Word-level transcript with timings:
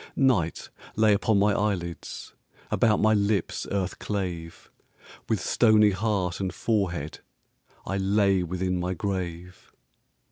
Night 0.15 0.71
lay 0.95 1.13
upon 1.13 1.37
my 1.37 1.53
eyelids, 1.53 2.33
About 2.71 2.99
my 2.99 3.13
lips 3.13 3.67
earth 3.69 3.99
clave; 3.99 4.71
With 5.29 5.39
stony 5.39 5.91
heart 5.91 6.39
and 6.39 6.51
forehead 6.51 7.19
I 7.85 7.97
lay 7.97 8.41
within 8.41 8.79
my 8.79 8.95
grave. 8.95 9.71